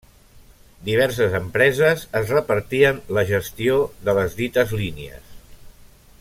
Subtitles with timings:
[0.87, 3.77] Diverses empreses es repartien la gestió
[4.09, 5.39] de les dites línies.